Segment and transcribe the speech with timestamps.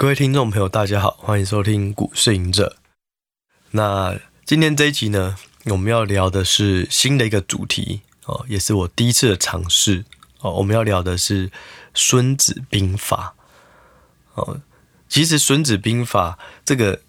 [0.00, 2.78] 各位听众朋友，大家好，欢迎收听股市隐者。
[3.72, 10.06] 那今天这一集呢，我们要聊的是新的一个主题哦，也是我第一次的尝试
[10.40, 10.52] 哦。
[10.52, 11.48] 我们要聊的是
[11.92, 13.34] 《孙子兵法》
[14.42, 14.62] 哦。
[15.06, 17.02] 其实《孙子兵法》这个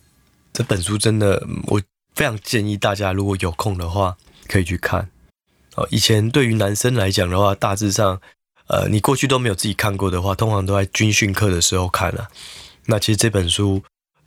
[0.51, 1.81] 这本书真的，我
[2.13, 4.17] 非常建议大家如果有空的话
[4.49, 5.09] 可以去看
[5.75, 5.87] 哦。
[5.91, 8.19] 以前对于男生来讲的话，大致上，
[8.67, 12.27] 呃，你过去都没有自己看过的话，通常都在军训课的时候看了。
[12.85, 13.83] 那其实这本书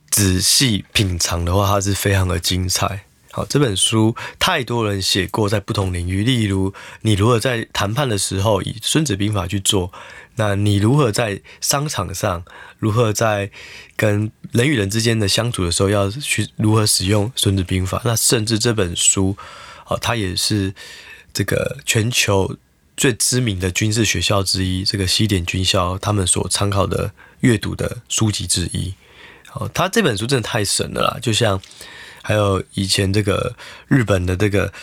[0.09, 3.05] 仔细品尝的话，它是非常的精彩。
[3.31, 9.91] 好，这本书太多人写过，在不同领域，例如你如何在谈判的时候以《孙子兵法》去做，
[10.35, 12.45] 那你如何在商场上，
[12.79, 13.51] 如何在
[13.97, 17.97] 跟人与人之间的相处的时候，要去如何使用《孙子兵法》？
[18.05, 19.35] 那甚至这本书，
[19.87, 20.73] 哦，它也是
[21.33, 22.55] 这个全球
[22.95, 28.93] 最知名的军事学校之一，这个西点军校他们所参考的阅读的书籍之一。
[29.53, 31.19] 哦，他这本书真的太神了啦！
[31.21, 31.61] 就像
[32.21, 33.55] 还有以前这个
[33.87, 34.73] 日本的这个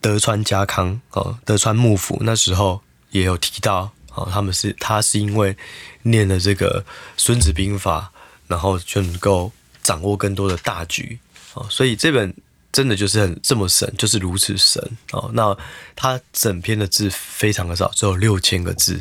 [0.00, 5.56] 德川家康哦，德川幕府那时候也有提到哦，他们是他是因为
[6.02, 6.80] 念了这个
[7.16, 8.12] 《孙子兵法》，
[8.46, 9.50] 然后就能够
[9.82, 11.18] 掌握更多的大局
[11.54, 12.32] 哦，所以这本
[12.70, 15.30] 真的就是很这么神，就是如此神哦。
[15.34, 15.56] 那
[15.96, 19.00] 他整篇的字非常的少，只有六千个字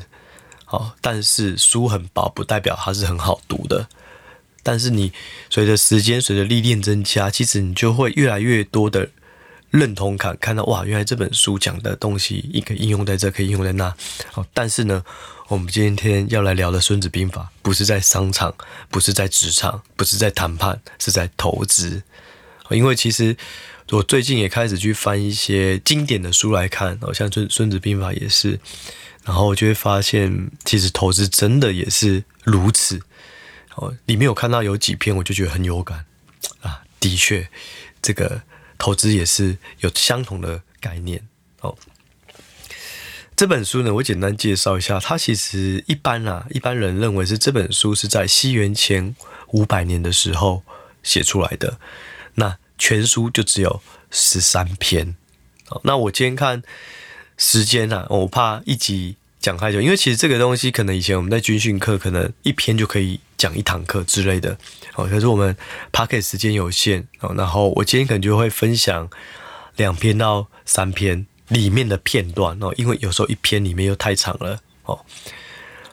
[0.72, 3.88] 哦，但是书很薄，不代表它是很好读的。
[4.64, 5.12] 但是你
[5.50, 9.10] 随着时间、随着历练增加，其实你就会越来越多的
[9.70, 13.94] 认同感，看到哇，原来这本书讲的东西，一个应用在这，可以应用在那。
[14.32, 15.04] 好，但是呢，
[15.48, 18.54] 我们今天要来聊的《孙子兵法》，不是在商场，
[18.90, 22.04] 不是在职场，不是在谈判，是在投资。
[22.70, 23.36] 因为其实
[23.90, 28.60] 我最近也开始去翻一些经典的书来看，好像《孙孙子兵法》也是，
[29.24, 33.02] 然后我就会发现，其实投资真的也是如此。
[33.76, 36.06] 哦，里面有看到有几篇，我就觉得很有感
[36.62, 36.84] 啊。
[37.00, 37.50] 的确，
[38.02, 38.42] 这个
[38.78, 41.26] 投资也是有相同的概念。
[41.62, 41.78] 哦，
[43.36, 45.00] 这本书呢，我简单介绍一下。
[45.00, 49.16] 它其实一般啊，一般人认为是这本书是在西元前
[49.50, 50.64] 五百年的时候
[51.02, 51.80] 写出来的。
[52.36, 55.16] 那全书就只有十三篇。
[55.70, 56.62] 哦，那我今天看
[57.42, 63.20] 时间啊，我怕一集讲太久，因为其实这个东西可能以前我们在军训课可能一篇就可以。
[63.42, 64.56] 讲一堂课之类的，
[64.94, 65.58] 哦，可是我们
[65.92, 69.10] Podcast 时间有限哦，然后我今天可能就会分享
[69.78, 75.04] 两篇到三篇里面的片段哦，因为有时候一篇里面又太长了哦。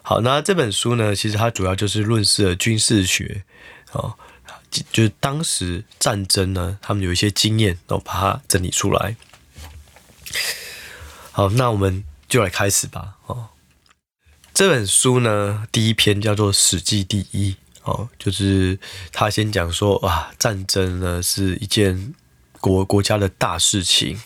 [0.03, 3.43] 好，那这本书呢，其实它主要就是论述了军事学
[3.93, 4.13] 哦，
[4.93, 9.17] 就是当时战争呢，他们有一些经验，然后把它整理出来。
[11.38, 13.50] 好，那我们就来开始吧，哦。
[14.53, 17.53] 这本书呢，第一篇叫做《史记第一》
[17.84, 18.76] 哦，就是
[19.12, 22.12] 他先讲说，哇，战争呢是一件
[22.60, 24.21] 国国家的大事情。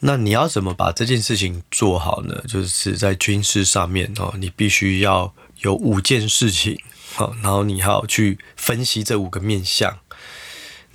[0.00, 2.42] 那你要怎么把这件事情做好呢？
[2.48, 6.80] 就是在军事上面哦，你必须要有五件事情，
[7.16, 9.98] 好，然后你还要去分析这五个面向。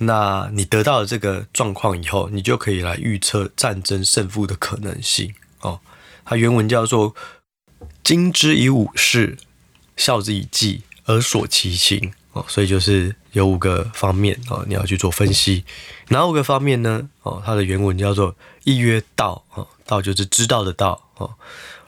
[0.06, 5.80] 那你得到了这个状况以后，你就可以来预测战争胜负的可能性哦。
[6.24, 7.14] 它原文叫做。
[8.02, 9.36] 今之以武事，
[9.96, 15.64] 效之以计，而索其情哦，所以就是有五个方面哦，你要去做分析。
[16.08, 17.08] 哪五个方面呢？
[17.22, 21.34] 哦，它的原文叫做一曰道哦，道就是知道的道哦。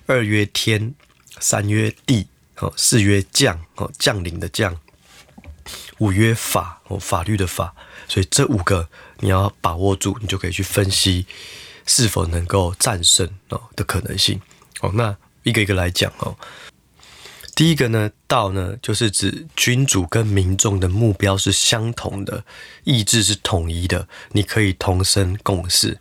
[0.06, 0.94] 二曰天，
[1.38, 2.28] 三曰地
[2.60, 4.75] 哦，四曰将哦，将领的将。
[5.99, 7.75] 五曰法哦，法律的法。
[8.09, 11.27] 所以这五个你要把握住，你就可以去分析
[11.87, 14.41] 是否能够战胜哦的可能性
[14.81, 14.91] 哦。
[14.94, 16.37] 那一个一个来讲哦。
[17.55, 22.44] 第一个呢，道呢，就是指君主跟民众的目标是相同的，
[22.84, 25.99] 意志是统一的，你可以同生共死，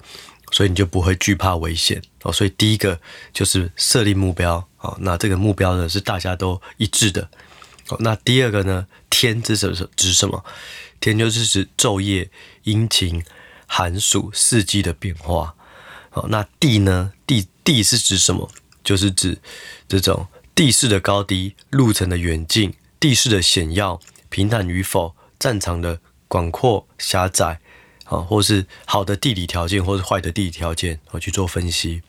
[0.52, 2.34] 所以你就不会惧怕危险哦。
[2.34, 3.00] 所以第一个
[3.32, 7.30] 就是设立目标哦，那这个目标呢是大家都一致的
[7.88, 7.96] 哦。
[8.02, 9.90] 那第二个呢，天是什么？
[9.96, 10.44] 指什么？
[11.14, 12.30] 天就是指昼夜、
[12.64, 13.24] 阴晴、
[13.68, 15.56] 寒暑、四季的变化
[16.10, 16.28] 好。
[16.30, 17.14] 那地呢？
[17.28, 18.50] 地地是指什么？
[18.84, 19.38] 就是指
[19.88, 24.00] 这种地势的高低、路程的远近、地势的险要、
[24.30, 27.60] 平坦与否、战场的广阔狭窄，
[28.06, 32.02] 啊，或是好的地理条件，或是坏的地理条件，我去做分析。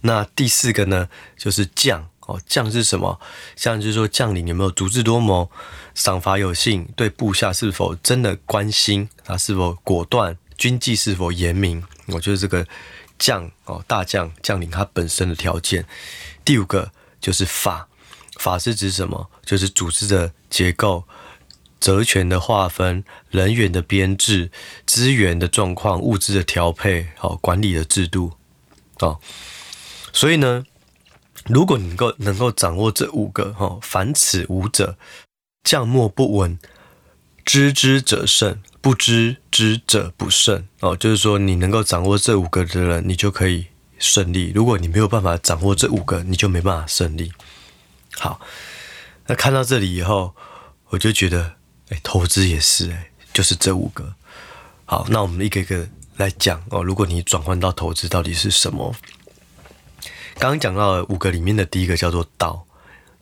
[0.00, 3.18] 那第四个呢，就是将哦，将是什么？
[3.56, 5.50] 像就是说将领有没有足智多谋、
[5.94, 11.82] 赏罚有信，对部下是否真的关心，他是否果断，军纪是否严明？
[12.08, 12.66] 我觉得这个。
[13.18, 15.86] 将哦，大将将领他本身的条件。
[16.44, 17.88] 第五个就是法，
[18.38, 19.30] 法是指什么？
[19.42, 21.02] 就是组织的结构、
[21.80, 24.50] 责权的划分、人员的编制、
[24.84, 28.32] 资源的状况、物资的调配、好管理的制度。
[28.98, 29.18] 哦，
[30.12, 30.66] 所以呢，
[31.48, 34.96] 如果你能够能够掌握这五个，哈，凡此五者，
[35.64, 36.58] 将莫不闻。
[37.44, 40.66] 知之者胜，不知之者不胜。
[40.80, 43.66] 哦，就是说，你能够掌握这五个的人，你就可以
[44.00, 44.50] 胜利。
[44.52, 47.30] 如果你没有办法掌握这五个，你就没办法胜利。
[48.16, 48.40] 好，
[49.28, 50.34] 那看到这里以后，
[50.88, 51.52] 我就觉得，
[51.90, 54.12] 哎，投资也是，哎，就是这五个。
[54.84, 56.82] 好，那我们一个一个来讲哦。
[56.82, 58.92] 如果你转换到投资，到底是什么？
[60.38, 62.66] 刚刚讲到的五个里面的第一个叫做道，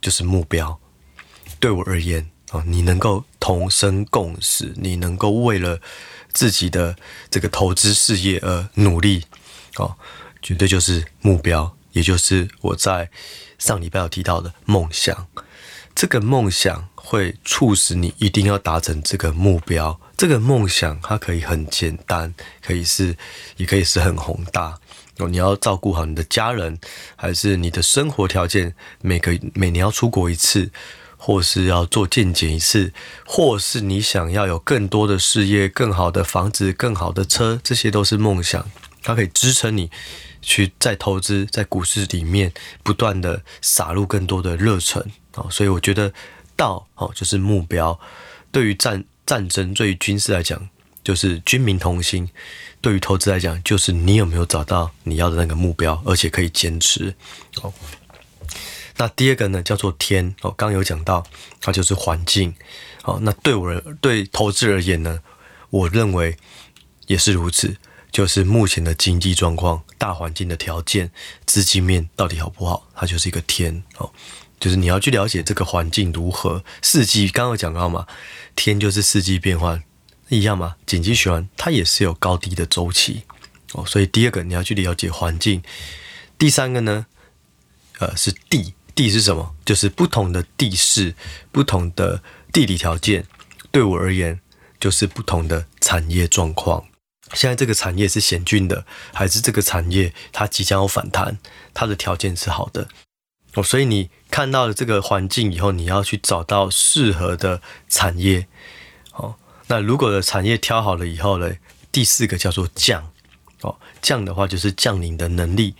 [0.00, 0.78] 就是目标。
[1.58, 2.30] 对我而言。
[2.66, 5.80] 你能够同生共死，你能够为了
[6.32, 6.94] 自己的
[7.28, 9.24] 这个投资事业而努力，
[9.74, 9.96] 哦，
[10.40, 13.10] 绝对就是目标，也就是我在
[13.58, 15.26] 上礼拜有提到的梦想。
[15.96, 20.00] 这个梦想会促使你一定要达成这个目标。
[20.16, 22.32] 这个梦想它可以很简单，
[22.62, 23.16] 可以是，
[23.56, 24.78] 也可以是很宏大。
[25.18, 26.78] 哦，你要照顾好你的家人，
[27.16, 30.70] 还是你的生活条件，每个每年要出国一次。
[31.16, 32.92] 或是要做健检一次，
[33.24, 38.70] 或是你想要有更多的事业、更好的房子、更好的车，这些都是梦想，
[39.02, 39.90] 它可以支撑你
[40.42, 42.52] 去在投资、在股市里面
[42.82, 45.02] 不断的洒入更多的热忱
[45.32, 45.46] 啊。
[45.50, 46.12] 所以我觉得
[46.56, 47.98] 道哦就是目标，
[48.52, 50.68] 对于战战争、对于军事来讲
[51.02, 52.28] 就是军民同心，
[52.84, 57.14] 对于投资来讲就是你有没有找到你要的那个目标，而且可以坚持
[57.62, 57.72] 哦。
[58.98, 61.26] 那第二个呢，叫做天哦，刚有讲到，
[61.62, 62.54] 它就是环境
[63.04, 63.18] 哦。
[63.22, 65.20] 那对我对投资而言呢，
[65.70, 66.36] 我认为
[67.06, 67.74] 也是如此，
[68.12, 71.10] 就是目前的经济状况、大环境的条件、
[71.46, 74.10] 资金面到底好不好，它就是一个天哦。
[74.60, 78.06] 就是你要去了解这个环境如何，四季刚有讲到嘛，
[78.54, 79.82] 天就是四季变换
[80.28, 83.24] 一样嘛，紧急循环它也是有高低的周期
[83.72, 83.84] 哦。
[83.86, 85.62] 所以第二个你要去了解环境，
[86.38, 87.06] 第三个呢，
[87.98, 88.74] 呃，是地。
[88.96, 89.56] 地是什么？
[89.64, 91.16] 就是不同的地势，
[91.50, 92.22] 不同的
[92.52, 93.26] 地理条件，
[93.72, 94.38] 对我而言
[94.78, 96.84] 就是不同的产业状况。
[97.32, 101.38] 现在这个产业是险峻的，还是这个产业它即将要反弹？
[101.74, 102.86] 它的条件是好的
[103.54, 103.64] 哦。
[103.64, 108.46] 所以你看到了这个环境以后，你要去找到适合的产业。
[109.74, 111.50] 那如果的产业挑好了以后呢？
[111.90, 113.10] 第四个叫做将
[113.62, 115.74] 哦，将的话就是将领的能力。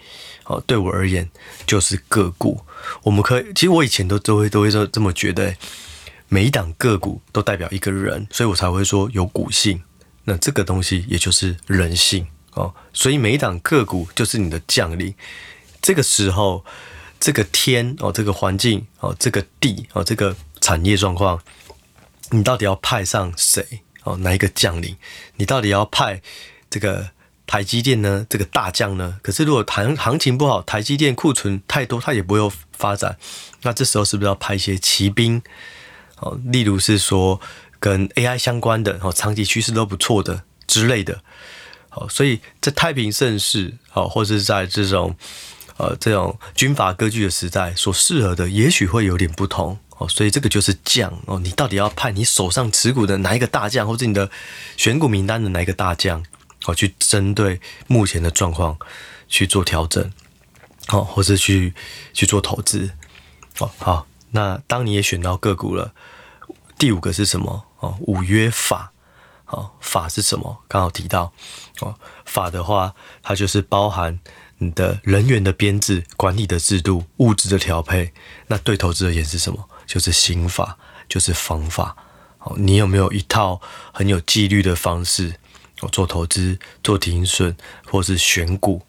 [0.46, 1.30] 哦，对我而言
[1.64, 2.60] 就是个股。
[3.04, 5.54] 我们可以，其实我以前都都会都会这这么觉得，
[6.28, 9.80] 每一档个股都代表一个人，所以我才会说有股性。
[10.24, 15.14] 那这个东西也就是人性哦，所以每一档个股就是你的将领。
[15.80, 16.64] 这个时候，
[17.20, 21.40] 这个天哦，这个环境哦，这个地哦，这个产业状况，
[22.30, 24.16] 你到底要派上谁哦？
[24.18, 24.96] 哪一个将领？
[25.36, 26.22] 你到底要派
[26.70, 27.10] 这个？
[27.46, 33.18] 台积电呢，这个大将呢，可是如果行行情不好，台积电库存太多，它也不会发展。
[33.60, 35.42] 那这时候是不是要派一些骑兵？
[36.20, 37.38] 哦，例如是说
[37.78, 41.20] 跟 AI 相关的，哦，长期趋势都不错的之类的。
[41.90, 45.14] 哦，所以在太平盛世，哦，或是在这种
[45.76, 49.78] 呃这种军阀割据的时代，所适合的也许会有点不同。
[49.98, 54.30] 哦，所以这个就是将哦，你到底要派你手上持股的哪一个大将，或者你的
[54.76, 56.24] 选股名单的哪一个大将？
[56.62, 58.78] 好，去针对目前的状况
[59.28, 60.12] 去做调整，
[60.86, 61.74] 好，或是去
[62.12, 62.90] 去做投资。
[63.58, 65.92] 哦，好，那当你也选到个股了，
[66.78, 67.64] 第五个是什么？
[67.80, 68.92] 哦，五约法。
[69.46, 70.64] 哦，法是什么？
[70.66, 71.30] 刚好提到
[71.80, 74.18] 哦，法的话，它就是包含
[74.56, 78.12] 你的人员的编制、管理的制度、物质的调配。
[78.48, 79.68] 那对投资而言是什么？
[79.86, 80.76] 就是心法，
[81.08, 81.96] 就是方法。
[82.38, 83.60] 哦，你有没有一套
[83.92, 85.34] 很有纪律的方式？
[85.80, 87.56] 哦做投资、做停损，
[87.90, 88.80] 或是选股，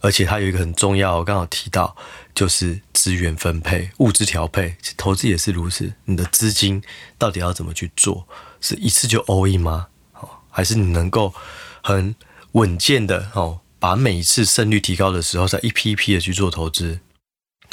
[0.00, 1.96] 而且它有一个很重要，我刚好提到，
[2.34, 4.76] 就是资源分配、物资调配。
[4.96, 6.82] 投资也是如此，你的资金
[7.16, 8.26] 到底要怎么去做？
[8.60, 9.86] 是一次就 all in 吗？
[10.50, 11.32] 还是你能够
[11.82, 12.14] 很
[12.52, 16.98] 稳健的哦，把每一次胜率提高的时候，再一批一批的去做投资？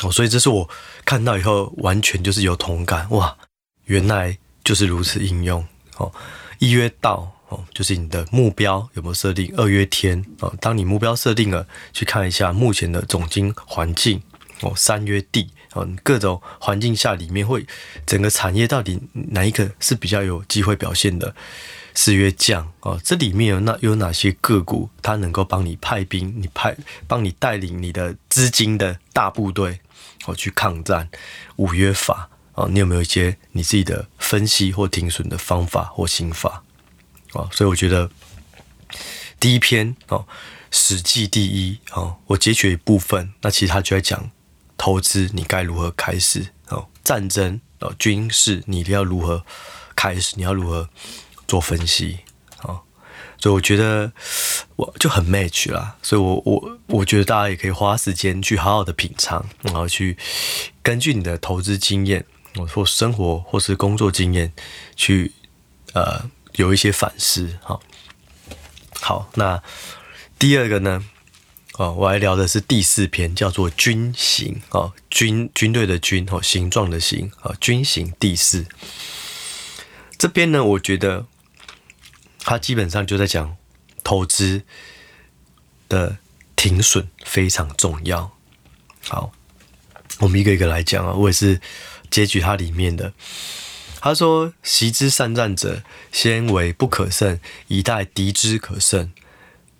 [0.03, 0.69] 哦，所以这是我
[1.05, 3.37] 看到以后完全就是有同感哇！
[3.85, 5.65] 原来就是如此应用
[5.97, 6.11] 哦，
[6.59, 7.31] 一约到。
[7.49, 9.51] 哦，就是你的目标有没有设定？
[9.57, 14.21] 二约天哦，当你目标设定了，去看一下目前的总经环境
[14.61, 14.71] 哦。
[14.75, 17.65] 三约地哦，各种环境下里面会
[18.05, 18.99] 整个产业到底
[19.31, 21.33] 哪一个是比较有机会表现的？
[21.95, 26.77] 四约将哦，这里面有那有哪些个股，它能够帮你派兵，你派
[27.07, 29.79] 帮你带领你的资金的大部队
[30.25, 31.09] 哦去抗战
[31.57, 36.63] 五约法啊，你有没有一些你自己的分析或停损的方法或心法
[37.33, 37.49] 啊？
[37.51, 38.09] 所以我觉得
[39.39, 40.25] 第一篇哦，
[40.71, 44.29] 《史记》第一哦，我截取一部分，那其实他就在讲
[44.77, 49.45] 投资你该如何开始哦，战争哦，军事你要如何
[49.95, 50.89] 开始，你要如何
[51.47, 52.19] 做分析。
[53.41, 54.11] 所以我觉得
[54.79, 60.17] 我就很 match 啦，所以我我我觉得大家也可以花时间去好好的品尝，然后去
[60.81, 62.25] 根据你的投资经验，
[62.73, 64.53] 或生活或是工作经验，
[64.95, 65.33] 去
[65.91, 67.57] 呃有一些反思。
[67.61, 67.81] 好，
[69.01, 69.61] 好，那
[70.37, 71.03] 第二个呢，
[71.73, 78.65] 哦，我来聊的是第四篇，叫做军形哦，军军队的军哦，形状的形啊，军形第四。
[80.17, 81.25] 这边呢，我觉得。
[82.41, 83.57] 他基本上就在讲
[84.09, 84.63] 投资
[85.87, 86.17] 的
[86.55, 88.31] 停损非常重要。
[89.07, 89.31] 好，
[90.17, 91.13] 我们一个一个来讲啊。
[91.13, 91.61] 我也是
[92.09, 93.13] 截取它里面的。
[94.01, 99.11] 他说：“习之善战者，先为不可胜，以待敌之可胜。”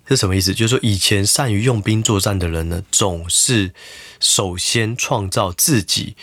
[0.06, 0.54] 是什么意思？
[0.54, 3.74] 就是说，以前善于用兵作战的人呢，总是
[4.20, 6.14] 首先创造自己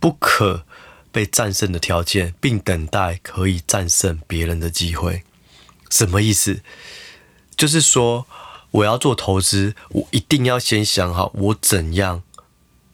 [0.00, 0.66] 不可
[1.12, 5.22] 被战胜的条件，并等待可以战胜别人的机会。
[5.88, 6.62] 什么意思？
[7.56, 8.26] 就是说，
[8.70, 12.22] 我要做投资，我一定要先想好我怎样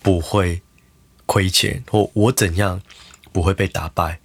[0.02, 0.62] 不会
[1.26, 2.82] 亏钱，或我怎样
[3.32, 4.20] 不会被打败。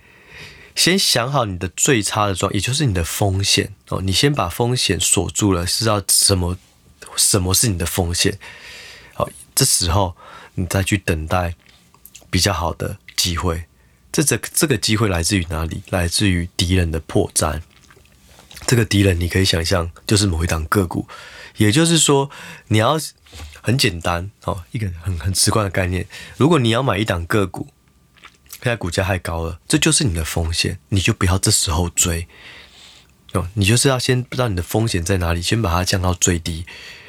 [0.75, 4.01] 先想好你的最差的状，也就是你的风险哦。
[4.01, 6.57] 你先把风险锁住了，知道什么
[7.15, 8.39] 什么是你的风险。
[9.13, 10.15] 好，这时候
[10.55, 11.53] 你再去等待
[12.31, 13.65] 比较好的机会。
[14.11, 15.83] 这这这个机会来自于哪里？
[15.89, 17.61] 来自于敌人的破绽。
[18.65, 21.07] 这个敌人，你可以想象，就是某一档个股，
[21.57, 22.29] 也就是说，
[22.67, 22.97] 你要
[23.61, 26.05] 很简单哦，一个很很直观的概念。
[26.37, 27.67] 如果你要买一档个股，
[28.51, 32.27] 现在股价太高了，这就是你的风险，你就不要这时候追
[33.33, 36.65] 哦，你就是要先不知道你的风险在哪里，先把它降到最低。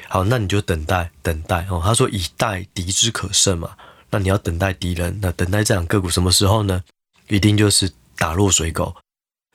[0.07, 1.81] 好，那你就等待等待哦。
[1.83, 3.75] 他说以待敌之可胜嘛，
[4.11, 6.83] 那你要等待敌人，那等待这档个股什么时候呢？
[7.27, 8.95] 一定就是打落水狗，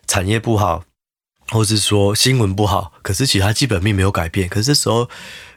[0.07, 0.85] 产业不好。
[1.51, 4.49] 或是说新闻不好，可是其他基本面没有改变。
[4.49, 5.11] 可是这时候，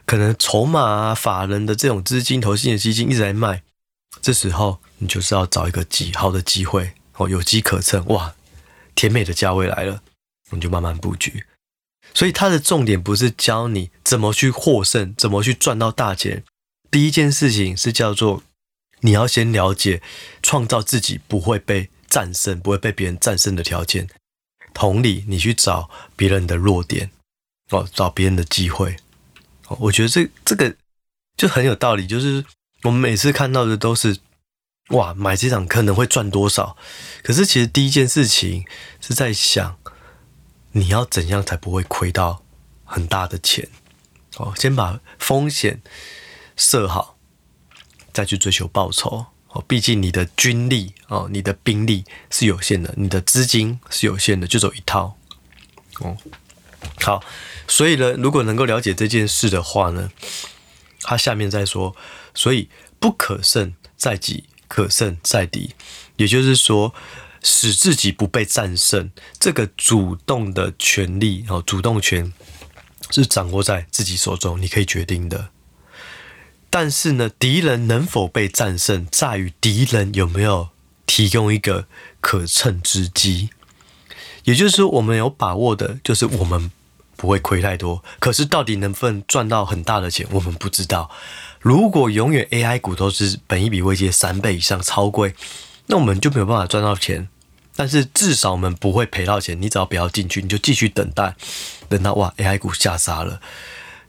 [0.04, 3.62] 可能筹码啊、法人的这种资金、投信的基金一直在卖。
[4.20, 8.04] 这时候，你就是要找一个极好的机会哦，有机可乘。
[8.06, 8.34] 哇，
[8.94, 10.02] 甜美的价位来了，
[10.50, 11.44] 你就慢慢布局。
[12.12, 16.44] 所以，它的重点不是教你怎么去获胜，怎么去赚到大钱。
[16.90, 18.42] 第一件事情是叫做
[19.00, 20.00] 你要先了解，
[20.42, 24.08] 创造自己不会被战胜、不会被别人战胜的条件。
[24.74, 27.10] 同理，你去找别人的弱点，
[27.70, 28.96] 哦，找别人的机会，
[29.68, 30.76] 哦，我觉得这这个
[31.36, 32.06] 就很有道理。
[32.06, 32.44] 就是
[32.82, 34.18] 我们每次看到的都是，
[34.90, 36.76] 哇，买这场可能会赚多少？
[37.22, 38.66] 可是其实第一件事情
[39.00, 39.78] 是在想，
[40.72, 42.42] 你要怎样才不会亏到
[42.84, 43.70] 很大的钱？
[44.36, 45.80] 哦，先把风险
[46.56, 47.16] 设好，
[48.12, 49.26] 再去追求报酬。
[49.54, 55.16] 哦，毕竟你的军力哦，你的兵力是有限的，你的资金是有限的，就走一套。
[56.00, 56.16] 哦，
[57.00, 57.22] 好，
[57.68, 60.10] 所以呢，如果能够了解这件事的话呢，
[61.02, 61.94] 他下面再说，
[62.34, 62.68] 所以
[62.98, 65.74] 不可胜在己，可胜在敌，
[66.16, 66.92] 也就是说，
[67.40, 72.32] 使自己不被战胜，这个主动的权利哦，主动权
[73.10, 75.50] 是掌握在自己手中，你可以决定的。
[76.76, 80.70] 但是呢，敌人能否被战胜，在于敌人有没有
[81.06, 81.86] 提供一个
[82.20, 83.50] 可乘之机。
[84.42, 86.72] 也就是说，我们有把握的，就是我们
[87.14, 88.02] 不会亏太多。
[88.18, 91.08] 可是，到底能不能赚到很大的钱，我们不知道。
[91.60, 95.36] 如果永远 AI 股都是本一笔未接三倍以上超贵，
[95.86, 97.28] 那我们就没有办法赚到钱。
[97.76, 99.62] 但是至少我们不会赔到钱。
[99.62, 101.36] 你只要不要进去，你就继续等待，
[101.88, 103.40] 等到哇，AI 股下杀了。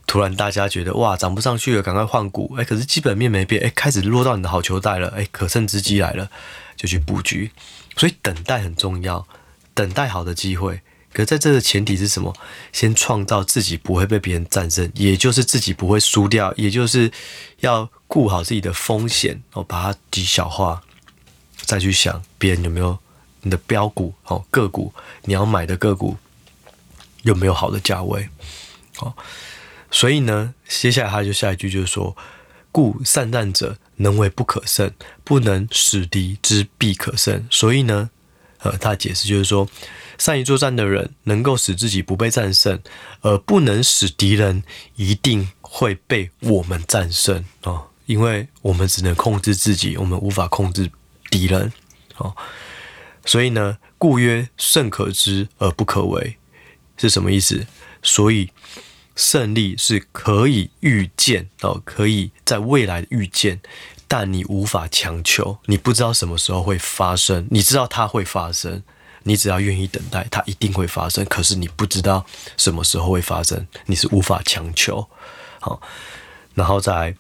[0.08, 2.56] 突然，大家觉得哇，涨不上去了，赶快换股。
[2.58, 6.30] 哎，可是基本面没变，哎，开始落到你的好球袋了，哎，可乘之机来了，
[6.76, 7.52] 就去布局。
[7.98, 9.28] 所以等待很重要，
[9.74, 10.82] 等待好的机会。
[11.12, 12.34] 可是在这个前提是什么？
[12.72, 17.12] 先创造自己不会被别人战胜，也就是自己不会输掉，也就是
[17.62, 20.84] 要顾好自己的风险，哦，把它极小化，
[21.62, 23.00] 再去想别人有没有
[23.42, 24.94] 你的标股，哦，个股
[25.24, 26.18] 你要买的个股
[27.24, 28.30] 有没有好的价位，
[29.00, 29.14] 哦。
[29.92, 32.16] 所以呢，接下来他就下一句就是说
[32.72, 34.92] ：“故善战者能为不可胜，
[35.24, 38.10] 不能使敌之必可胜。”所以呢，
[38.60, 39.70] 呃，他解释就是说，
[40.18, 42.80] 善于作战的人能够使自己不被战胜，
[43.22, 44.64] 而不能使敌人
[44.96, 47.88] 一定会被我们战胜哦。
[48.06, 50.92] 因为我们只能控制自己，我们无法控制
[51.30, 51.72] 敌人。
[52.18, 52.36] 哦，
[53.26, 56.38] 所以呢，故曰胜可知而不可为，
[56.98, 57.66] 是什么意思？
[58.04, 58.52] 所以
[59.16, 63.62] 胜利是可以预见哦，可以在未来预见，
[64.08, 68.84] 但你无法强求，你不知道什么时候会发生，你知道它会发生。
[69.28, 71.26] 你只要愿意等待，它一定会发生。
[71.26, 72.24] 可是你不知道
[72.58, 75.10] 什么时候会发生，你是无法强求。
[75.60, 75.82] 好，
[76.54, 77.16] 然后再，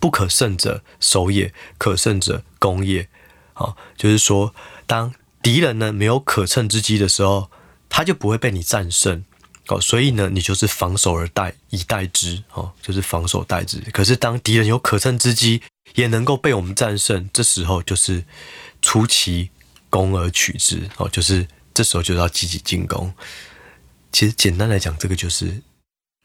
[0.00, 3.08] 不可胜者守也，可胜者攻也。
[3.52, 4.52] 好，就是说，
[4.84, 7.48] 当敌人呢没有可乘之机的时候，
[7.88, 9.24] 他就不会被你战胜。
[9.68, 12.42] 哦，所以呢，你就是防守而待，以待之。
[12.52, 13.78] 哦，就是防守待之。
[13.92, 15.62] 可是当敌人有可乘之机，
[15.94, 18.24] 也能够被我们战胜，这时候就是
[18.80, 19.50] 出其。
[19.92, 23.12] 攻而取之哦，就是这时候就要积极进攻。
[24.10, 25.60] 其实简单来讲，这个就是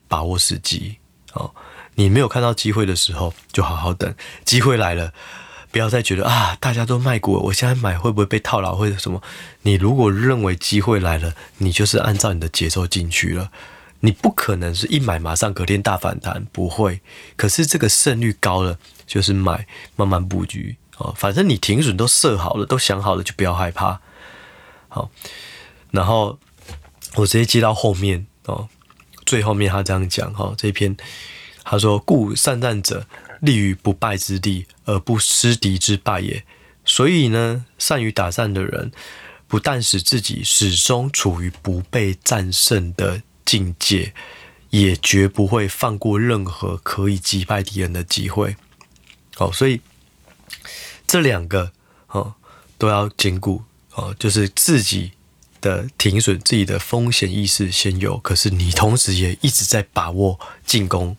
[0.08, 0.96] 把握时机
[1.34, 1.53] 哦。
[1.96, 4.15] 你没有看到机会的时候，就好好等。
[4.46, 5.13] 机会来了，
[5.71, 9.21] 不要再觉得啊，大家都卖股，我现在买会不会被套牢或者什么？
[9.63, 13.51] 你如果认为机会来了，你就是按照你的节奏进去了。
[14.01, 17.01] 你不可能是一买马上隔天大反弹，不会。
[17.36, 20.77] 可是这个胜率高了，就是买慢慢布局。
[20.97, 24.00] 哦，反正你停损都设好了，都想好了，就不要害怕。
[24.88, 25.09] 好，
[25.91, 26.38] 然后
[27.15, 28.69] 我直接接到后面哦，
[29.25, 30.95] 最后面他这样讲哈，这篇
[31.63, 33.05] 他说：“故善战者
[33.41, 36.44] 立于不败之地，而不失敌之败也。”
[36.86, 38.91] 所以呢，善于打仗的人，
[39.48, 44.13] 不但使自己始终处于不被战胜的境界，
[44.70, 48.56] 也绝不会放过任何可以击败敌人的机会。
[49.36, 49.82] 好，所以。
[51.06, 51.72] 这两个
[52.08, 52.36] 哦
[52.77, 53.63] 都要兼顾
[53.94, 55.13] 哦，就是自己
[55.62, 61.15] 的停损、自己的风险意识先有，可是你同时也一直在把握进攻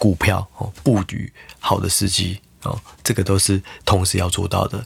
[0.00, 4.82] 股票哦，布局好的时机哦，这个都是同时要做到的。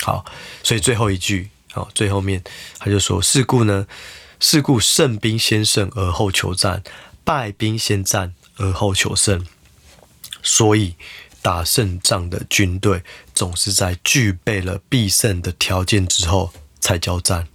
[0.00, 0.24] 好，
[0.64, 2.42] 所以最后一句哦，最后面
[2.78, 3.86] 他就说：“是故呢，
[4.40, 6.82] 是故胜兵先胜而后求战，
[7.22, 9.46] 败兵先战而后求胜。”
[10.42, 10.96] 所以。
[11.44, 13.02] 打胜仗的军队
[13.34, 17.48] 总是在具备了必胜的条件之后才交战。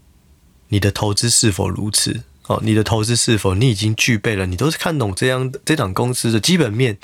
[0.67, 2.23] 你的投资是否如此？
[2.47, 4.45] 哦，你的投资是否你已经具备了？
[4.45, 6.97] 你都是看懂这样这档公司的基本面，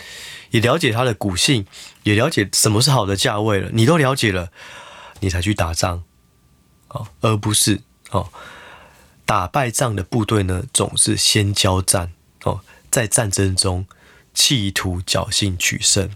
[0.52, 1.66] 也了解它的股性，
[2.04, 3.70] 也了解什么是好的价位了。
[3.74, 4.52] 你都了解了，
[5.20, 6.04] 你才去打仗，
[6.88, 8.30] 哦，而不是哦，
[9.26, 13.86] 打败仗的部队呢，总是先交战哦，在战争中
[14.34, 16.10] 企图侥幸取胜。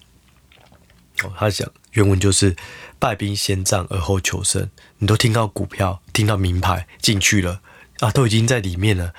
[1.24, 2.56] 哦，他讲原文就是
[2.98, 4.70] “败兵先战而后求胜”。
[5.00, 7.60] 你都听到股票，听到名牌进去了
[8.00, 9.14] 啊，都已经在里面了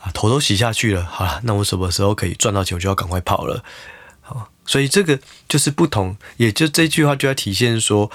[0.00, 1.04] 啊，头都洗下去了。
[1.04, 3.62] 好了，那我什么时候可以赚到钱，我就要赶快跑了。
[4.20, 8.10] 好，所以这个就是不同，也就这句话就要体现说，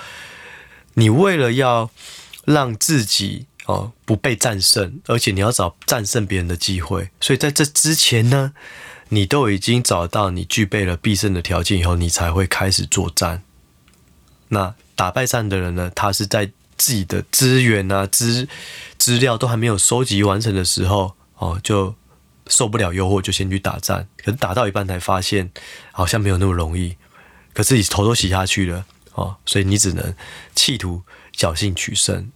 [0.96, 1.90] 你为了要
[2.46, 8.54] 让自己哦不被战胜，而且你要找战胜别人的机会，所以在这之前呢。
[9.14, 13.44] 你都已经找到你具备了必胜的条件以后，你才会开始作战。
[14.48, 15.92] 那打败仗的人呢？
[15.94, 16.50] 他是在
[16.82, 18.48] 自己的资源啊、资
[18.98, 21.94] 资料都还没有收集完成的时候，哦，就
[22.48, 24.08] 受不了诱惑，就先去打仗。
[24.18, 25.52] 可是打到一半才发现，
[25.92, 26.98] 好像没有那么容易。
[27.54, 30.16] 可是你头都洗下去了，哦，所以你只能
[30.56, 31.04] 企图
[31.38, 32.32] 侥幸取胜。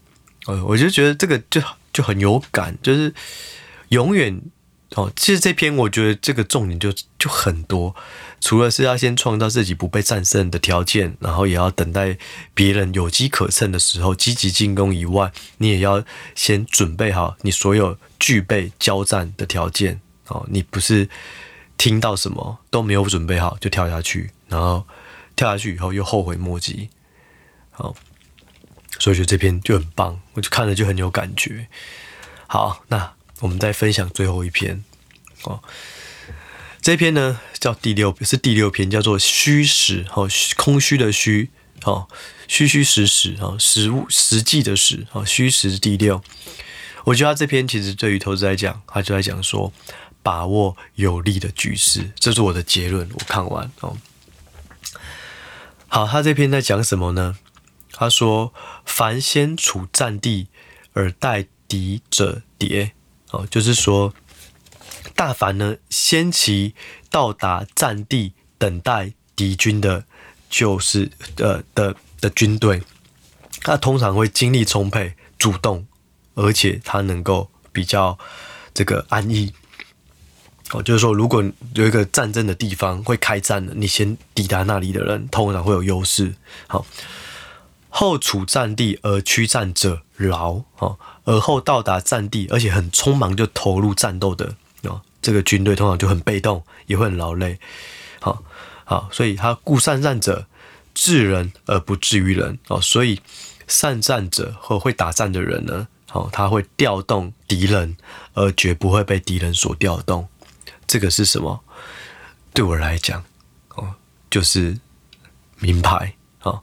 [0.45, 1.59] 哦，我就觉得这个就
[1.91, 3.11] 就很有感，就是
[3.89, 4.39] 永远。
[4.91, 7.95] 哦，其实这篇我觉得这个重点就就很多，
[8.39, 12.17] 除了是要先创造自己不被战胜的条件，然后也要等待
[12.53, 19.99] 别人有机可乘的时候积极进攻以外，你也要先准备好你所有具备交战的条件。
[20.27, 21.09] 哦，你不是
[21.77, 24.85] 听到什么都没有准备好就跳下去，然后
[25.35, 26.89] 跳下去以后又后悔莫及。
[27.71, 27.93] 好，
[28.99, 31.67] 所以觉得这篇就很棒，我就看了就很有感觉。
[32.47, 33.13] 好，那。
[33.45, 34.83] 我们再分享最后一篇
[35.43, 35.61] 哦，
[36.81, 40.27] 这篇呢叫第六，是第六篇，叫做虚实哦，
[40.57, 41.51] 空虚的虚
[41.83, 42.07] 哦，
[42.47, 46.23] 虚虚实实哦，实物实际的实哦，虚实第六。
[47.03, 49.71] 我觉得他这篇其实对于投资来讲，他就在讲说
[50.23, 53.07] 把握有利的局势，这是我的结论。
[53.13, 53.95] 我看完哦，
[55.87, 57.37] 好，他这篇在讲什么呢？
[57.91, 58.51] 他说：
[58.85, 60.47] 凡先处战地
[60.93, 62.93] 而待敌者跌。
[63.31, 64.13] 哦，就是说，
[65.15, 66.73] 大凡呢，先期
[67.09, 70.05] 到达战地等待敌军的，
[70.49, 72.81] 就是呃的的，军队，
[73.61, 75.85] 他通常会精力充沛、主动，
[76.35, 78.17] 而且他能够比较
[78.73, 79.53] 这个安逸。
[80.71, 81.43] 哦，就是说，如果
[81.75, 86.33] 有一个战争的地方会开战了，你先抵达那里的人通常会有优势。
[86.67, 86.85] 好，
[87.97, 94.53] 后处战地而驱战者劳，哦，而后到达战地，而且很匆忙就投入战斗的
[94.83, 97.57] 哦，这个军队通常就很被动，也会很劳累。
[98.19, 98.43] 好，
[98.83, 100.45] 好，所以他故善战者
[100.93, 103.21] 治人而不治于人哦，所以
[103.65, 105.87] 善战者和会打仗的人呢。
[106.11, 107.95] 哦，他会调动敌人，
[108.33, 110.27] 而绝不会被敌人所调动。
[110.85, 111.63] 这个是什么？
[112.53, 113.23] 对我来讲，
[113.75, 113.95] 哦，
[114.29, 114.77] 就是
[115.59, 116.13] 名牌。
[116.41, 116.61] 哦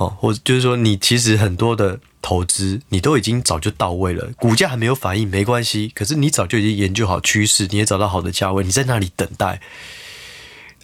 [0.00, 5.92] 哦，或者就是说，你其实很多的投资，你都已经早就到位了，股价还没有反应没关系。
[5.94, 9.60] 可是你早就已经研究好趋势，你也找到好的价位，你在那里等待。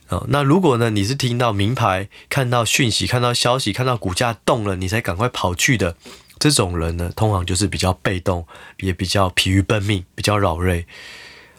[0.08, 5.96] 哦，那如果呢，你是听到名牌，看到讯息，看到消息，看到股价动了，你才赶快跑去的。
[6.38, 8.46] 这种人呢，通常就是比较被动，
[8.80, 10.84] 也比较疲于奔命，比较扰累。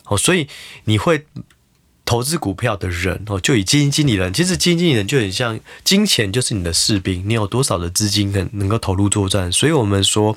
[0.06, 0.48] 哦，所以
[0.84, 1.26] 你会
[2.08, 9.52] 投资股票的人哦，就以基金经理人，其实基金经理人就很像金钱，就是你的士兵，你有多少的资金能能够投入作战。
[9.52, 10.36] 所以我们说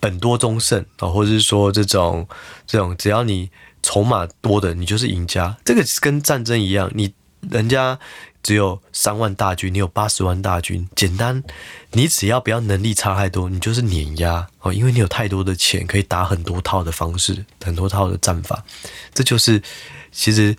[0.00, 2.28] 本多终胜啊，或者是说这种
[2.66, 3.48] 这种，只要你
[3.82, 5.56] 筹码多的，你就是赢家。
[5.64, 7.14] 这个跟战争一样，你
[7.48, 7.98] 人家。
[8.44, 10.86] 只有三万大军，你有八十万大军。
[10.94, 11.42] 简单，
[11.92, 18.62] 你只要不要能力差太多，你就是碾压哦，因为你有太多的钱可以打很多套的方式，很多套的战法。
[19.14, 19.62] 这就是
[20.14, 20.56] 其实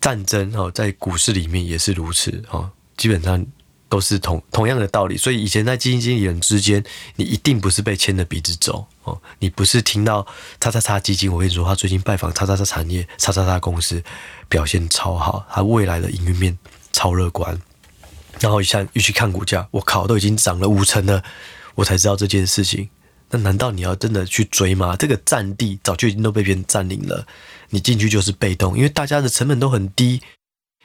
[0.00, 3.44] 战争哦，在股市里面也是如此哦，基本上
[3.88, 5.16] 都是同同样的道理。
[5.16, 6.84] 所以以前在基金经理人之间，
[7.16, 10.26] 你一定不是被牵着鼻子走哦，你不是听到
[10.60, 14.02] 叉叉叉基金，我跟你说他最近拜访叉叉叉产业，叉叉叉公司
[14.48, 16.56] 表现超好，他未来的营运面。
[16.94, 17.58] 超乐观，
[18.38, 21.24] 然后一下又去看股价，我靠，都已经涨了五成了，
[21.74, 22.90] 我才知道这件事情。
[23.32, 24.94] 那难道你要真的去追吗？
[24.94, 27.26] 这个战地早就已经都被别人占领了，
[27.70, 30.20] 你进去就是被动，因为大家的成本都很低。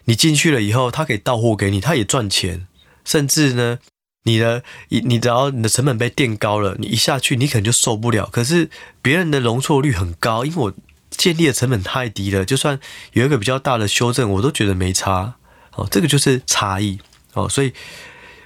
[0.05, 2.65] 你进去了以后，他可以到货给你，他也赚钱。
[3.03, 3.79] 甚至呢，
[4.23, 8.27] 你的你你只要你的成本被垫高了，你一下去你可能就受不了。
[8.31, 8.69] 可是
[9.01, 10.73] 别人的容错率很高，因为我
[11.09, 12.79] 建立的成本太低了，就算
[13.13, 15.35] 有一个比较大的修正，我都觉得没差。
[15.75, 16.99] 哦，这个就是差异
[17.33, 17.71] 哦，所以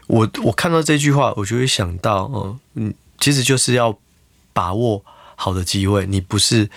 [0.08, 3.98] 我我看到这句话，我就会想到，哦，嗯，其实就是要
[4.52, 5.06] 把握
[5.38, 6.70] 好的机会，你不是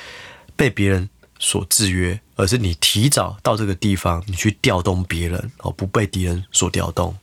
[0.55, 7.17] 被别人所制约，而是你提早到这个地方，你去调动别人，哦，不被敌人所调动。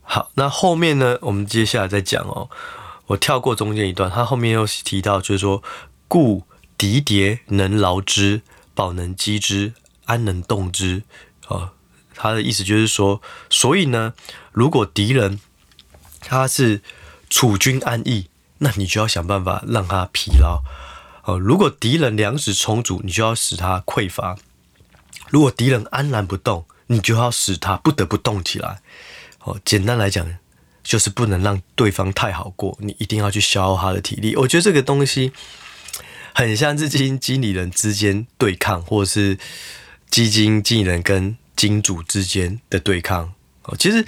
[0.00, 2.50] 好，那后面呢，我们接下来再讲哦，
[3.06, 5.62] 我跳过中间一段，他后面又提到，就是说，
[6.08, 6.44] 故
[6.76, 8.42] 敌跌能劳之，
[8.74, 9.74] 保能击之，
[10.06, 11.04] 安能动之，
[11.46, 11.70] 哦。
[12.14, 14.14] 他的意思就是说，所以呢，
[14.52, 15.40] 如果敌人
[16.20, 16.80] 他是
[17.28, 18.28] 处军安逸，
[18.64, 20.62] 那你就要想办法让他疲劳
[21.24, 21.36] 哦。
[21.36, 24.36] 如果敌人粮食充足，你就要使他匮乏；
[25.30, 28.80] 如果敌人安然不动，你就要使他不得不动起来。
[29.40, 30.38] 哦，简单来讲，
[30.84, 34.36] 就是不能让对方太好过，你一定要去消耗他的体力。
[34.36, 35.32] 我觉得这个东西
[36.32, 39.36] 很像是基金经理人之间对抗，或者是
[40.08, 43.32] 基金经理人跟金主之间的对抗
[43.64, 44.04] 哦，其实《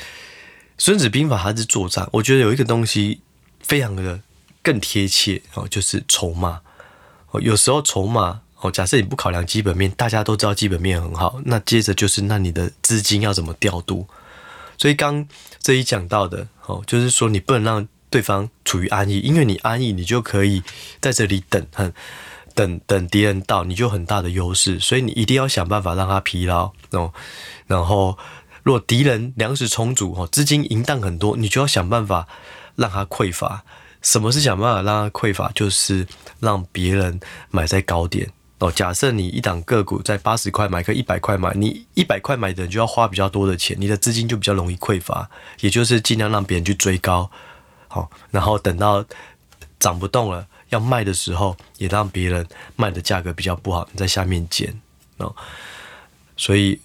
[0.79, 3.21] 孙子兵法》它是作战，我觉得有一个东西
[3.61, 4.21] 非常的
[4.65, 6.63] 更贴切哦，就是筹码
[7.31, 7.41] 哦。
[7.41, 14.09] 有时候筹码哦，假设你不考量基本面，大家都知道基本面很好，那接着就是那你的资金要怎么调度？
[14.77, 15.29] 所以刚
[15.61, 20.65] 这一讲到的哦，就是说你不能让对方处于安逸，因为你安逸，你就可以
[21.01, 21.93] 在这里等很。
[22.57, 27.13] 等等敌人到，你就很大的优势，所以你一定要想办法让他疲劳哦。
[27.67, 28.17] 然后，
[28.63, 32.29] 如果敌人粮食充足哦，资金银弹很多，你就要想办法
[32.77, 33.65] 让他匮乏。
[34.05, 35.51] 什么是想办法让它匮乏？
[35.53, 36.07] 就是
[36.39, 37.19] 让别人
[37.51, 38.71] 买在高点哦。
[38.71, 45.29] 假设你一档个股在八十块买，跟一百块买，你一百块买的人就要花比较多的钱，你的资金就比较容易匮乏。
[45.61, 47.29] 也就是尽量让别人去追高，
[47.89, 49.05] 好，然后等到
[49.81, 50.47] 涨不动了。
[50.71, 54.81] 要卖的时候，也让别人卖的价格比较不好，你在下面捡
[55.19, 55.35] 哦。
[56.37, 56.81] 所以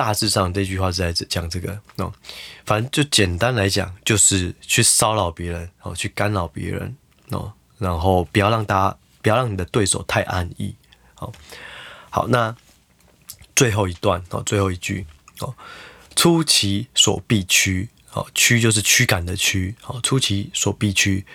[0.00, 2.10] 大致上这句话是在讲这个哦。
[2.64, 6.96] 反正就简单来讲，就是去骚扰别人哦，去干扰别人
[7.28, 10.74] 哦，然后不要让大家，不要让你的对手太安逸。
[11.14, 11.30] 好，
[12.08, 12.56] 好，那
[13.54, 15.06] 最后一段哦，最后一句
[15.40, 15.54] 哦，
[16.16, 21.26] 出其所必趋，哦，趋就是驱赶的驱，哦，出其所必趋。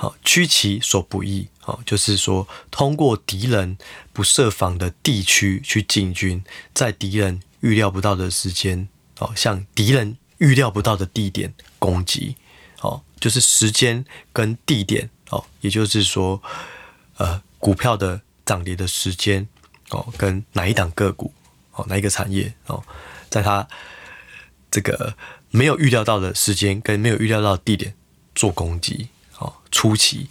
[0.00, 3.76] 好，趋其所不意，好，就是说通过敌人
[4.14, 6.42] 不设防的地区去进军，
[6.72, 12.36] 在敌人预料不到的时间，哦，向敌人预料不到的地点攻击，
[12.80, 16.40] 哦，就是时间跟地点，哦，也就是说，
[17.16, 19.48] 呃，股票的涨跌的时间，
[19.90, 21.32] 哦，跟哪一档个股
[21.72, 22.82] 哦，哪一个产业哦，
[23.28, 23.66] 在它
[24.70, 25.16] 这个
[25.50, 27.94] 没有预料到的时间跟没有预料到的地点
[28.34, 30.28] 做攻击哦，出奇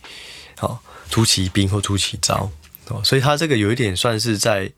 [0.61, 2.49] 哦，出奇兵或出奇招
[2.87, 4.71] 哦，所以它这个有一点算是在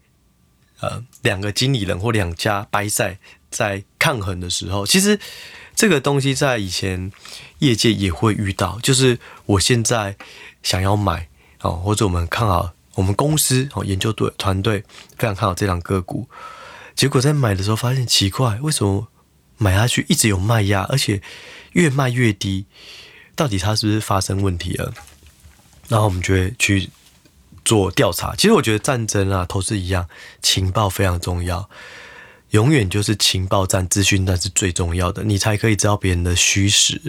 [0.82, 3.18] 呃两个经理人或两家掰赛
[3.50, 5.20] 在抗衡的时候，其实
[5.76, 7.12] 这个东西在以前
[7.60, 10.16] 业界也会遇到，就是我现在
[10.64, 11.28] 想要买
[11.62, 12.74] 哦，或者我们看好。
[12.96, 14.84] 我们公司哦，研究队团队
[15.18, 16.28] 非常看好这两个股，
[16.96, 19.08] 结果在买的时候发现奇怪，为什么
[19.58, 21.22] 买下去一直有卖压，而且
[21.74, 22.66] 越卖越低？
[23.38, 24.94] 到底它是不是发生问题了？
[25.88, 26.90] 然后我们就会去
[27.64, 28.36] 做调查。
[28.36, 30.08] 其实我觉得战争啊，投资一样，
[30.42, 31.70] 情报非常重要，
[32.52, 37.02] 永远就是情报战、资讯战是最重要的，你才可以知道别人的虚实。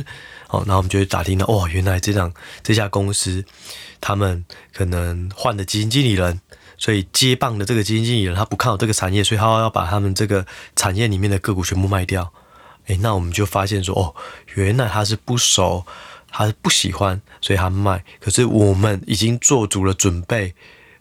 [0.49, 2.33] 哦，然后我们就会打听到，哇，原来这档
[2.63, 3.45] 这家公司。
[4.03, 6.41] 他们可能换了基金经理人，
[6.79, 12.33] 所以接棒的这个基金经理人他不看好这个产业，所以他要把他们这个产业里面的个股全部卖掉。
[12.87, 14.15] 诶，那我们就发现说，哦，
[14.55, 15.85] 原来他是不熟，
[16.31, 18.05] 他不喜欢，所以他卖。
[18.21, 20.55] 可是我们已经做足了准备，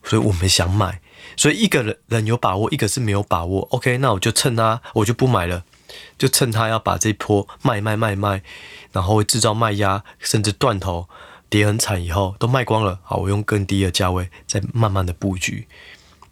[0.04, 1.02] 所以我们想买。
[1.36, 3.68] 所以一个人人有把握，一个是没有把握。
[3.72, 5.64] OK，那我就趁他，我就不买了，
[6.18, 8.42] 就趁他要把这波卖卖卖卖，
[8.92, 11.08] 然后制造卖压，甚至断头。
[11.52, 15.68] 跌很惨以后都卖光了，好，我用更低的价位再慢慢的布局，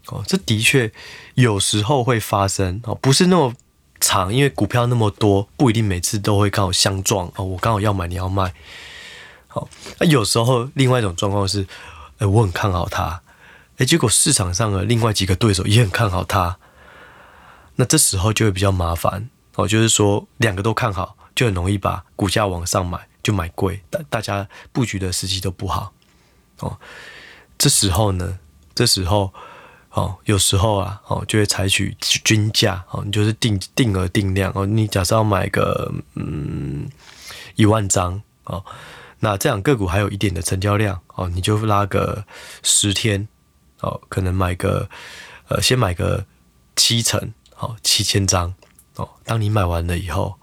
[0.10, 0.92] 哦，这的确
[1.34, 3.52] 有时候会发生哦，不是那么
[4.00, 8.54] 长，因为股票那么多，不一定每次都会刚好相撞哦，我刚好要买，你要卖，
[9.48, 9.68] 好，
[10.00, 11.68] 那有时候另外一种状况是，
[12.20, 13.22] 哎，我很看好它，
[13.78, 16.58] 哎，结果市场上的另外几个对手也很看好它，
[17.76, 23.08] 那这时候就会比较麻烦哦，就是说两个都看好，就很容易把股价往上买。
[23.24, 25.92] 就买贵，大大家布局的时机都不好
[26.60, 26.80] 哦。
[27.58, 28.40] 这时候呢，
[28.74, 29.34] 这时候
[29.98, 34.64] 哦，有时候啊，哦，就会采取均价哦，你就是定定额定量哦。
[34.64, 36.88] 你假设要买个嗯
[37.56, 38.64] 一万张哦，
[39.22, 42.24] 那这样个股还有一点的成交量哦，你就拉个
[42.62, 43.28] 十天
[43.80, 44.88] 哦，可能买个
[45.48, 46.28] 呃，先买个
[46.76, 48.54] 七成哦，七千张
[48.98, 49.10] 哦。
[49.26, 50.36] 当你买完了以后。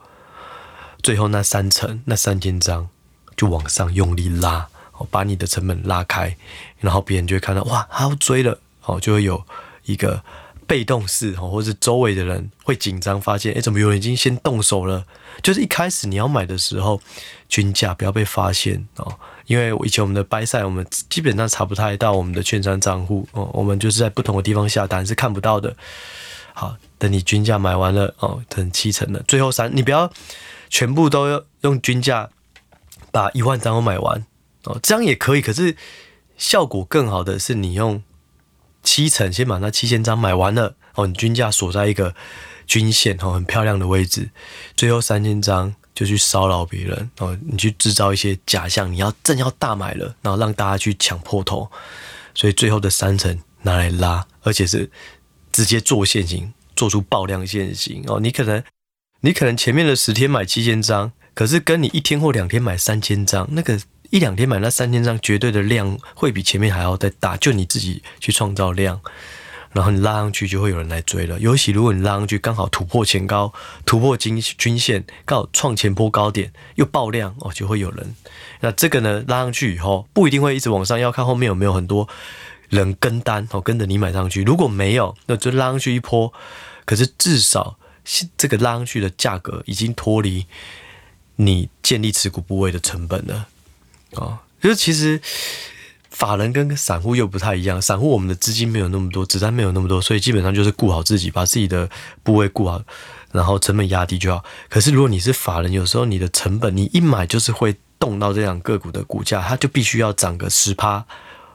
[1.04, 2.88] 最后那三成那三千张
[3.36, 6.34] 就往上用力拉，哦，把你的成本拉开，
[6.78, 9.44] 然后别人就会看到哇，他要追了，哦，就会有
[9.84, 10.22] 一个
[10.66, 15.04] 被动式，哦，或者周围的人会紧张，发现哎，怎么有人已经先动手了？
[15.42, 17.00] 就是一开始你要买的时候，
[17.48, 25.76] 均价不要被发现哦，因为以前我们的 buy side 我们基本上查不太到我们的券商账户哦，我们就是在不同的地方下单是看不到的。
[26.52, 30.10] 好，等你均价买完了哦，等七成了，最后三你不要。
[30.70, 32.30] 全部都要用均价
[33.12, 34.26] 把一万张都买完
[34.64, 35.42] 哦，这样也可以。
[35.42, 35.76] 可是
[36.36, 38.02] 效果更好的是，你用
[38.84, 42.14] 七成先把那七千张买完了哦，你均价锁在一个
[42.66, 44.30] 均线哦，很漂亮的位置。
[44.76, 51.68] 最后三千张就去骚扰别人哦，你去制造一些假象，你要正要大买了，然后让大家去抢破头。
[52.34, 54.90] 所以最后的三成拿来拉，而且是
[55.50, 58.62] 直接做现行，做出爆量现行哦，你可能。
[59.20, 63.80] 你可能前面的十天买七千张，可是跟你一天或两天买三千张，那个
[64.14, 67.36] 一两天买那三千张，绝对的量会比前面还要再大。
[67.36, 69.00] 就你自己去创造量，
[69.72, 71.36] 然后你拉上去，就会有人来追了。
[71.40, 73.52] 尤其如果你拉上去刚好突破前高，
[73.84, 78.14] 突破均均线，刚好创前波高点，又爆量哦，就会有人。
[78.60, 82.08] 那这个呢，拉上去以后不一定会一直往上，要看后面有没有很多
[82.68, 84.44] 人跟单哦，跟着你买上去。
[84.44, 86.32] 如果没有，那就拉上去一波，
[86.84, 87.78] 可是至少。
[88.36, 90.46] 这个拉上去的价格已经脱离
[91.36, 93.48] 你建立持股部位的成本了
[94.16, 94.40] 啊！
[94.60, 95.20] 就是其实
[96.10, 101.90] 法人跟散户又不太一样，散户我们的资金没有那么多，子弹没有那么多，所以基本上就是顾好自己，把自己的
[102.22, 102.80] 部位顾好，
[103.32, 104.44] 然后成本压低就好。
[104.68, 111.04] 可是如果你是法人，有时候你的成本你一买就是会动到这样个股的股价，它就必须要涨个十趴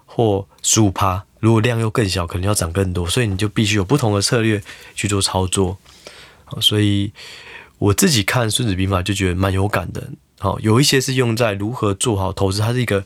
[0.06, 4.62] 或十五趴，如果量又更小，可能要涨更多，所以你就必须有不同的策略
[4.94, 5.78] 去做操作。
[6.60, 7.12] 所以
[7.78, 10.10] 我自己看《孙子兵法》就觉得蛮有感的。
[10.40, 13.06] 好，有一些是用在如何做好投资，它是一个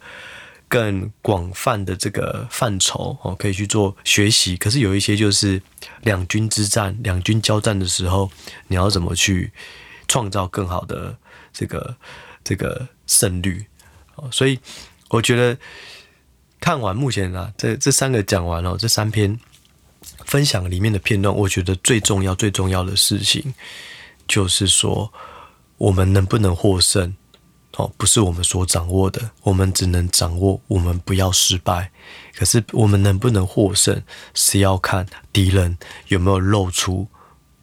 [0.67, 4.55] 更广泛的这个范畴哦，可以去做学习。
[4.55, 5.61] 可是有一些就是
[6.01, 8.31] 两军之战、两军交战的时候，
[8.67, 9.51] 你要怎么去
[10.07, 11.17] 创造更好的
[11.51, 11.95] 这个
[12.43, 13.65] 这个胜率？
[14.31, 14.57] 所以
[15.09, 15.57] 我觉得
[16.59, 19.37] 看完目前啊，这这三个讲完了，这三篇。
[20.25, 23.53] 分享里面的片段，我觉得最重要、最重要的事情，
[24.27, 25.11] 就是说
[25.77, 27.15] 我们能不能获胜，
[27.75, 31.91] 哦，不是我们所掌握的，我们只能掌握我们不要失败。
[32.35, 34.03] 可是我们能不能获胜，
[34.35, 35.75] 是要看敌人
[36.09, 37.07] 有没有露出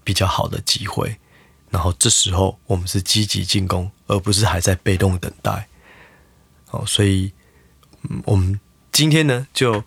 [0.03, 1.16] 比较好的机会。
[1.70, 5.68] 然后这时候我们是积极进攻，而不是还在被动等待。
[6.73, 7.33] 哦，所以，
[8.09, 8.59] 嗯，我们
[8.90, 9.85] 今天呢就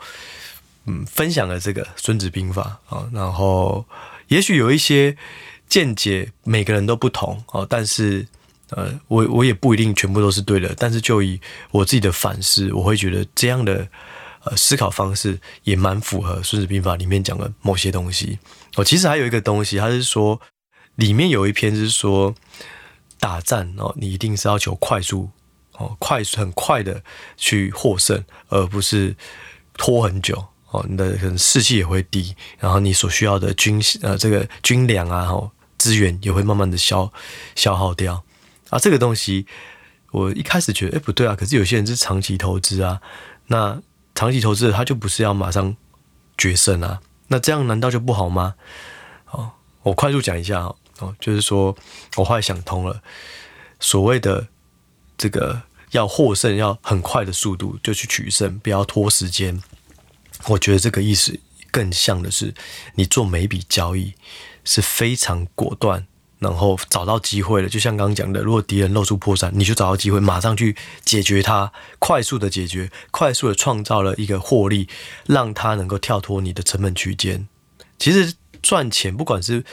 [0.85, 3.85] 嗯分享了这个《孙子兵法》啊，然后
[4.29, 5.17] 也许有一些
[5.67, 8.25] 见解每个人都不同哦，但是。
[8.75, 11.39] 呃，我我也不一定全部都是对的，但是就以
[11.71, 13.87] 我自己的反思，我会觉得这样的
[14.43, 18.39] 呃思考方式也蛮符合《孙子兵法》里面讲的某些东西。
[18.75, 20.39] 哦，其实还有一个东西，它是说
[20.95, 22.33] 里面有一篇是说
[23.19, 25.29] 打战哦，你一定是要求快速
[25.73, 27.03] 哦，快速很快的
[27.37, 29.15] 去获胜，而不是
[29.77, 37.11] 拖很久哦，你的可能士气也会低，然后你所需要的军呃这个军粮啊，哦资源也会慢慢的消
[37.55, 38.23] 消耗掉。
[38.73, 39.45] 啊，这个东西
[40.11, 41.35] 我一开始觉得，哎，不对啊。
[41.35, 42.99] 可是有些人是长期投资啊，
[43.47, 43.79] 那
[44.15, 45.75] 长期投资的他就不是要马上
[46.37, 46.99] 决胜啊。
[47.27, 48.55] 那这样难道就不好吗？
[49.29, 49.51] 哦，
[49.83, 50.61] 我快速讲一下
[50.99, 51.77] 哦，就是说
[52.15, 53.03] 我后来想通了，
[53.79, 54.47] 所谓的
[55.17, 59.61] 这个要获胜要很快的速度就去取胜，不要拖时间。
[60.47, 61.39] 我觉得这个意思
[61.71, 62.55] 更像的是，
[62.95, 64.15] 你做每一笔交易
[64.65, 66.07] 是非常果断。
[66.43, 74.89] 然后找到机会了，就像刚刚讲的，如果敌人露出破绽，你就找到机会，马上去解决它，快速的解决，快速的创造了一个获利，
[75.25, 77.47] 让它能够跳脱你的成本区间。
[77.97, 79.63] 其实赚钱，不管是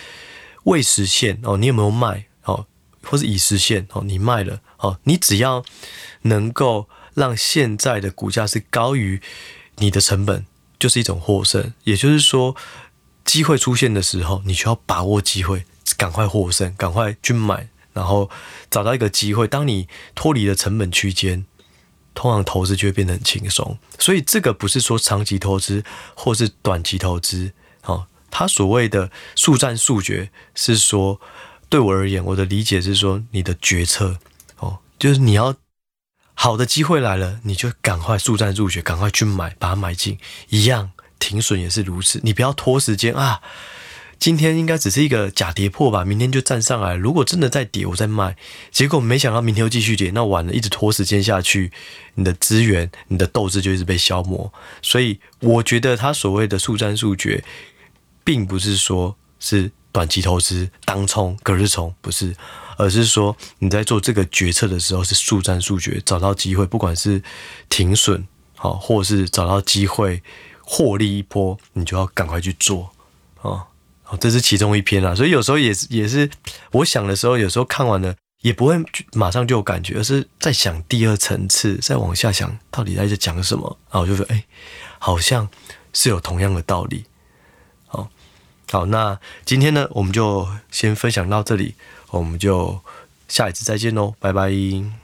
[0.65, 2.67] 未实现哦，你有没有卖哦，
[3.03, 5.65] 或是已实现哦，你卖了哦，你只要
[6.23, 9.21] 能够让现在的股价是高于
[9.77, 10.47] 你的成本，
[10.79, 11.73] 就是一种获胜。
[11.85, 12.55] 也就是说，
[13.25, 15.65] 机会出现的时候，你需要把握机会。
[15.97, 18.31] 赶快获胜，赶快去买，然后
[18.71, 19.47] 找到一个机会。
[19.47, 21.45] 当你脱离了成本区间，
[22.15, 23.79] 通常投资就会变得很轻松。
[23.99, 27.53] 所以这个不是说长期投资或是短期投资，
[27.85, 31.21] 哦，他所谓的速战速决是说，
[31.69, 34.19] 对我而言，我的理解是说，你的决策
[34.59, 35.55] 哦，就是你要
[36.35, 40.19] 好的机会来了，你就赶快速战速决，赶快去买，把它买进。
[40.49, 43.43] 一样停损也是如此，你不要拖时间啊。
[44.21, 46.95] 今天应该只是一个假跌破吧，明天就站上来。
[46.95, 48.37] 如果真的再跌，我再卖。
[48.71, 51.73] 结果没想到明天又继续跌，那完了，一直拖时间下去，
[52.17, 54.53] 你的资源、你的斗志就一直被消磨。
[54.83, 57.43] 所以我觉得他所谓的速战速决，
[58.23, 62.37] 并不是说是短期投资当冲隔日冲，不是，
[62.77, 67.23] 而是说你在做这个决策的时候是速战速决，找到机会，不管是
[67.71, 70.23] 停损好，或是找到机会
[70.61, 72.91] 获利一波，你就要赶快去做
[73.41, 73.69] 啊。
[74.19, 76.29] 这是其中一篇啦，所以有时候也是也是
[76.73, 78.75] 我想的时候，有时候看完了也不会
[79.13, 84.45] 马上就有感觉，而是在想第二层次，再往下想到底在讲什么，然后我就说，哎，
[84.99, 85.49] 好像
[85.93, 87.05] 是有同样的道理。
[87.87, 88.09] 好，
[88.71, 91.75] 好，那今天呢，我们就先分享到这里，
[92.11, 92.81] 我们就
[93.29, 95.00] 下一次再见喽，拜拜。